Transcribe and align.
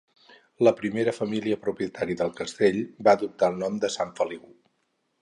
La 0.67 0.71
primera 0.79 1.13
família 1.17 1.59
propietària 1.67 2.21
del 2.23 2.33
castell 2.41 2.81
va 3.09 3.17
adoptar 3.21 3.55
el 3.55 3.63
nom 3.65 3.81
Sant 3.99 4.21
Feliu. 4.23 4.47